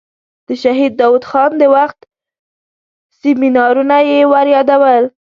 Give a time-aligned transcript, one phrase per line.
[0.47, 1.99] د شهید داود خان د وخت
[3.19, 5.03] سیمینارونه یې وریادول.